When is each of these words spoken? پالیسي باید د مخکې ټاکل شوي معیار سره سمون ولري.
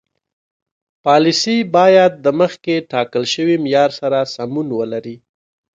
پالیسي 1.05 1.57
باید 1.75 2.13
د 2.25 2.27
مخکې 2.39 2.75
ټاکل 2.91 3.23
شوي 3.33 3.55
معیار 3.63 3.91
سره 3.99 4.17
سمون 4.35 4.67
ولري. 4.79 5.15